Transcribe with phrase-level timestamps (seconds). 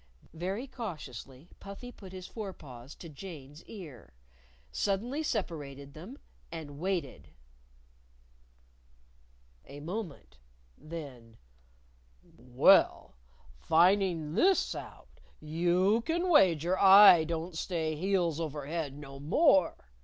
[0.33, 4.15] Very cautiously Puffy put his fore paws to Jane's ear
[4.71, 6.17] suddenly separated them
[6.51, 7.27] and waited.
[9.67, 10.39] A moment.
[10.75, 11.37] Then,
[12.35, 13.13] "Well,
[13.59, 19.91] finding this out, you can wager I don't stay heels over head no more!"